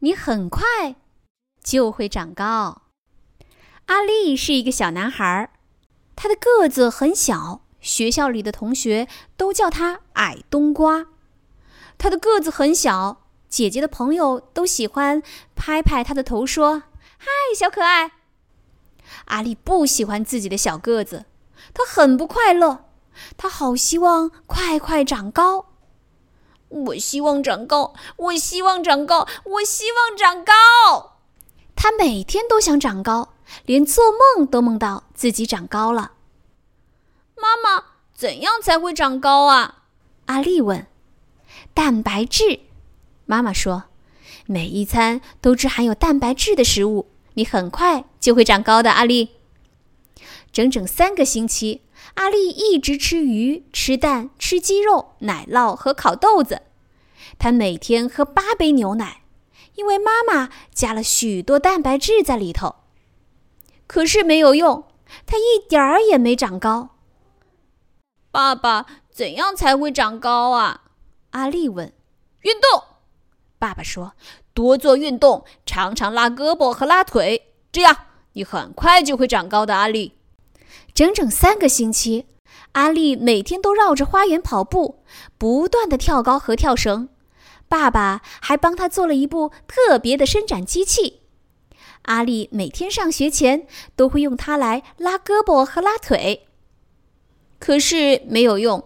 [0.00, 0.96] 你很快
[1.62, 2.82] 就会长高。
[3.86, 5.52] 阿力是一个小男孩，
[6.16, 11.06] 他的个子很小，学校里的同学都叫他矮冬瓜。
[11.98, 15.22] 他的个子很小，姐姐的朋友都喜欢
[15.54, 16.84] 拍拍他的头，说
[17.18, 18.12] ：“嗨，小可爱。”
[19.26, 21.26] 阿力不喜欢自己的小个子，
[21.74, 22.86] 他很不快乐，
[23.36, 25.69] 他好希望快快长高。
[26.70, 31.18] 我希望长高，我希望长高，我希望长高。
[31.76, 33.34] 他每天都想长高，
[33.66, 36.12] 连做梦都梦到自己长高了。
[37.36, 39.84] 妈妈，怎样才会长高啊？
[40.26, 40.86] 阿丽问。
[41.74, 42.60] 蛋白质，
[43.26, 43.84] 妈妈说，
[44.46, 48.92] 每一餐都吃含有蛋白质的食物，你很快就会长高的。
[48.92, 49.36] 阿丽，
[50.52, 51.82] 整整三个星期。
[52.14, 56.62] 阿丽一直吃鱼、吃蛋、吃鸡肉、奶酪和烤豆子。
[57.38, 59.22] 她每天喝八杯牛奶，
[59.74, 62.76] 因为妈妈加了许多蛋白质在里头。
[63.86, 64.84] 可是没有用，
[65.26, 66.96] 她一点儿也没长高。
[68.30, 70.82] 爸爸，怎样才会长高啊？
[71.30, 71.92] 阿丽问。
[72.40, 72.84] 运动，
[73.58, 74.14] 爸爸说，
[74.54, 77.96] 多做运动，常常拉胳膊和拉腿，这样
[78.32, 79.76] 你很快就会长高的。
[79.76, 80.14] 阿丽。
[81.00, 82.26] 整整三个星期，
[82.72, 85.02] 阿丽每天都绕着花园跑步，
[85.38, 87.08] 不断的跳高和跳绳。
[87.70, 91.22] 爸爸还帮他做了一部特别的伸展机器。
[92.02, 96.46] 阿丽每天上学前都会用它来拉胳膊和拉腿。
[97.58, 98.84] 可是没有用，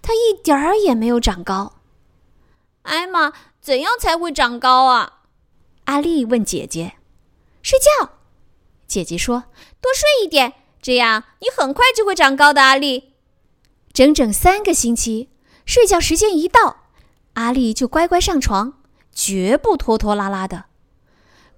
[0.00, 1.80] 他一点儿也没有长高。
[2.82, 5.22] 艾玛，怎样才会长高啊？
[5.86, 6.92] 阿丽问姐姐。
[7.60, 8.10] 睡觉，
[8.86, 9.46] 姐姐说，
[9.80, 10.52] 多睡一点。
[10.86, 13.14] 这样，你很快就会长高的，阿丽。
[13.92, 15.30] 整整三个星期，
[15.64, 16.84] 睡觉时间一到，
[17.32, 18.74] 阿丽就乖乖上床，
[19.12, 20.66] 绝不拖拖拉拉的。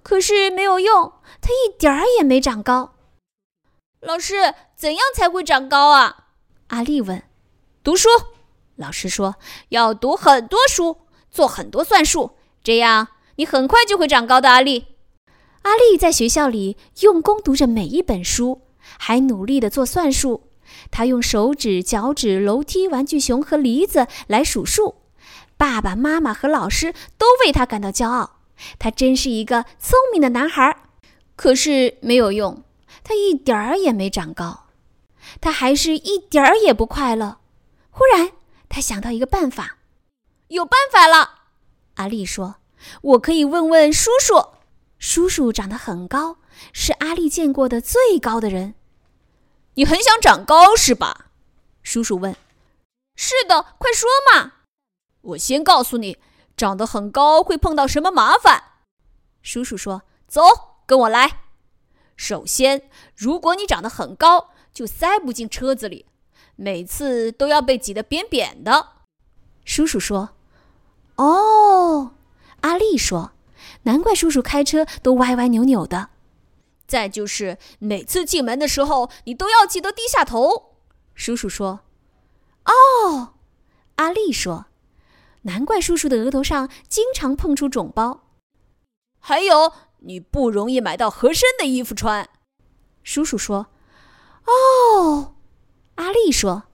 [0.03, 1.13] 可是没有用，
[1.43, 2.95] 她一点儿也没长高。
[4.01, 6.29] 老师，怎样才会长高啊？
[6.69, 7.23] 阿丽问。
[7.85, 8.09] 读书，
[8.77, 9.35] 老师说
[9.69, 12.31] 要读很多书，做很多算术，
[12.65, 14.87] 这样你很快就会长高的，阿丽。
[15.65, 18.63] 阿丽在学校里用功读着每一本书。
[18.99, 20.45] 还努力地做算术，
[20.91, 25.03] 他用手指、脚趾、楼梯、玩具熊和梨子来数数。
[25.57, 28.39] 爸爸妈妈和老师都为他感到骄傲。
[28.79, 30.77] 他真是一个聪明的男孩。
[31.37, 32.65] 可是没有用，
[33.05, 34.67] 他一点儿也没长高。
[35.41, 37.39] 他还是一点儿也不快乐。
[37.91, 38.33] 忽然，
[38.69, 39.79] 他想到一个办法。
[40.49, 41.31] 有办法了！
[41.95, 42.57] 阿丽说
[43.03, 44.35] ：“我可以问问叔叔。
[44.99, 46.39] 叔叔长得很高，
[46.73, 48.75] 是阿丽见过的最高的人。”
[49.79, 51.27] 你很想长高是吧？
[51.85, 52.35] 叔叔问。
[53.15, 54.55] 是的，快说嘛！
[55.21, 56.19] 我先告诉你，
[56.57, 58.61] 长得很高会碰到什么麻烦。
[59.41, 60.43] 叔叔说：“走，
[60.85, 61.43] 跟我来。
[62.17, 66.07] 首先，如果你长得很高，就塞不进车子里，
[66.57, 68.89] 每次都要被挤得扁扁的。”
[69.65, 70.31] 叔叔说
[71.15, 72.15] ：“哦。”
[72.63, 73.31] 阿丽说
[73.83, 76.11] ：“难怪叔叔开车都歪歪扭扭的。”
[76.89, 80.79] 再就是每次进门的时候，你都要记得低下头。
[81.15, 81.81] 叔叔说
[82.65, 83.35] ：“哦。”
[83.97, 84.67] 阿丽说
[85.43, 88.31] ：“难怪叔叔的额头上经常碰出肿包。”
[89.21, 92.27] 还有，你不容易买到合身的衣服穿。
[93.03, 93.67] 叔叔说
[94.47, 95.35] ：“哦。”
[95.97, 96.65] 阿丽说：“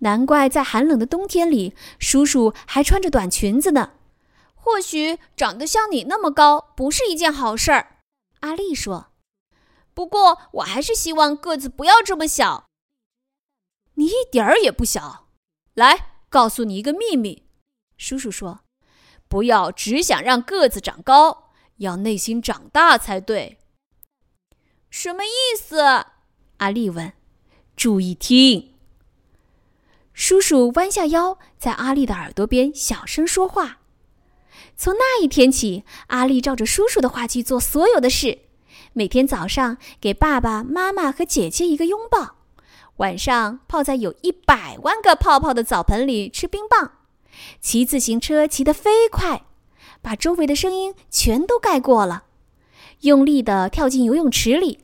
[0.00, 3.92] 难怪在寒冷的冬天里，叔叔还穿着短裙子呢。
[4.56, 7.98] 或许长得像你那么高不是一件好事儿。”
[8.40, 9.09] 阿丽说。
[9.94, 12.66] 不过，我还是希望个子不要这么小。
[13.94, 15.28] 你一点儿也不小。
[15.74, 17.44] 来，告诉你一个秘密。
[17.96, 18.60] 叔叔说
[19.28, 23.58] ：“不要只想让个子长高，要内心长大才对。”
[24.88, 25.80] 什么意思？
[26.58, 27.12] 阿丽问。
[27.76, 28.74] 注意听。
[30.12, 33.80] 叔叔弯下腰，在阿丽的耳朵边小声说话。
[34.76, 38.49] 从那一天起，阿丽照着叔叔的话去做所有的事。
[38.92, 42.36] 每天早上给爸爸妈妈和姐姐一个拥抱，
[42.96, 46.92] 晚上泡在有一百万个泡泡的澡盆里吃冰棒，
[47.60, 49.44] 骑自行车骑得飞快，
[50.02, 52.24] 把周围的声音全都盖过了，
[53.02, 54.80] 用力地跳进游泳池里，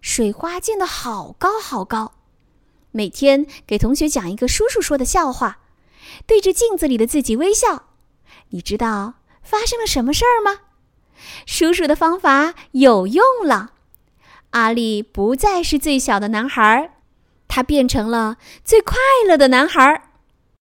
[0.00, 2.12] 水花溅得好高好高。
[2.92, 5.58] 每天给同学讲一个叔叔说的笑话，
[6.24, 7.86] 对着镜子里的自己微笑。
[8.50, 10.60] 你知道发生了什么事儿吗？
[11.46, 13.72] 叔叔的方法有用了，
[14.50, 16.92] 阿力不再是最小的男孩，
[17.48, 18.96] 他变成了最快
[19.26, 20.09] 乐的男孩。